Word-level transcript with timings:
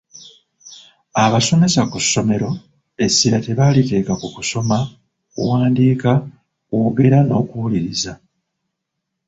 Abasomesa 1.23 1.81
ku 1.91 1.97
ssomero 2.03 2.49
essira 3.05 3.37
tebaliteeka 3.45 4.13
ku 4.21 4.27
kusoma, 4.35 4.77
kuwandiika, 5.31 6.11
kwogera 6.67 7.19
n'okuwuliriza. 7.23 8.11